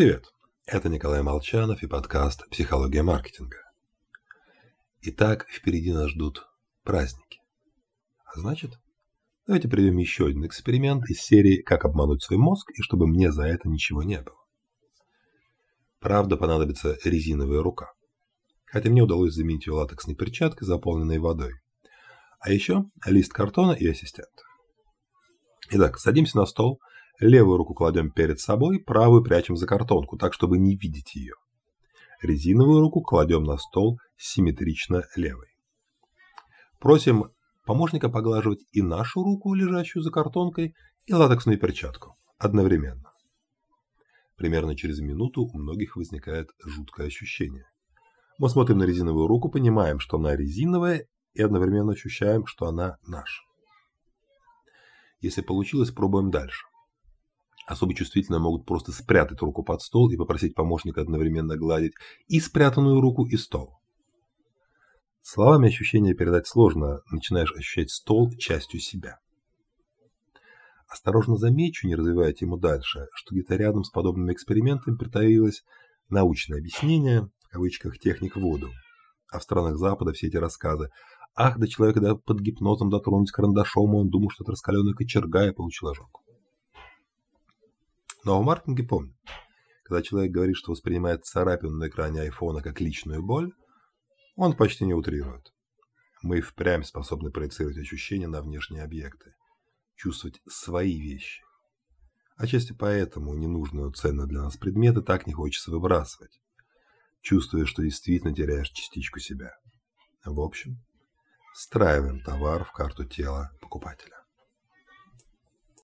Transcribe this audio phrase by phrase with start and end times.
[0.00, 0.32] Привет,
[0.64, 3.58] это Николай Молчанов и подкаст «Психология маркетинга».
[5.02, 6.46] Итак, впереди нас ждут
[6.84, 7.40] праздники.
[8.24, 8.70] А значит,
[9.46, 13.42] давайте проведем еще один эксперимент из серии «Как обмануть свой мозг и чтобы мне за
[13.42, 14.38] это ничего не было».
[15.98, 17.92] Правда, понадобится резиновая рука.
[18.64, 21.52] Хотя мне удалось заменить ее латексной перчаткой, заполненной водой.
[22.38, 24.32] А еще лист картона и ассистент.
[25.68, 26.80] Итак, садимся на стол,
[27.20, 31.34] левую руку кладем перед собой, правую прячем за картонку, так, чтобы не видеть ее.
[32.22, 35.48] Резиновую руку кладем на стол симметрично левой.
[36.78, 37.30] Просим
[37.64, 40.74] помощника поглаживать и нашу руку, лежащую за картонкой,
[41.06, 43.12] и латексную перчатку одновременно.
[44.36, 47.66] Примерно через минуту у многих возникает жуткое ощущение.
[48.38, 53.42] Мы смотрим на резиновую руку, понимаем, что она резиновая, и одновременно ощущаем, что она наша.
[55.20, 56.69] Если получилось, пробуем дальше.
[57.70, 61.92] Особо чувствительные могут просто спрятать руку под стол и попросить помощника одновременно гладить
[62.26, 63.78] и спрятанную руку, и стол.
[65.22, 69.20] Словами ощущения передать сложно, начинаешь ощущать стол частью себя.
[70.88, 75.62] Осторожно замечу, не развивая тему дальше, что где-то рядом с подобными экспериментами притаилось
[76.08, 78.68] научное объяснение, в кавычках, техник воду.
[79.30, 80.90] А в странах Запада все эти рассказы
[81.36, 85.52] Ах, да человек, когда под гипнозом дотронулись карандашом, он думал, что это раскаленная кочерга и
[85.52, 86.20] получил ожог.
[88.24, 89.16] Но в маркетинге помню,
[89.84, 93.52] когда человек говорит, что воспринимает царапину на экране айфона как личную боль,
[94.36, 95.52] он почти не утрирует.
[96.22, 99.34] Мы впрямь способны проецировать ощущения на внешние объекты,
[99.96, 101.42] чувствовать свои вещи.
[102.36, 106.40] Отчасти поэтому ненужную ценную для нас предметы так не хочется выбрасывать,
[107.20, 109.52] чувствуя, что действительно теряешь частичку себя.
[110.24, 110.78] В общем,
[111.52, 114.19] Встраиваем товар в карту тела покупателя.